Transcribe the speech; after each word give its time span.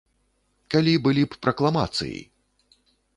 Калі 0.75 0.93
былі 1.07 1.23
б 1.33 1.37
пракламацыі! 1.47 2.17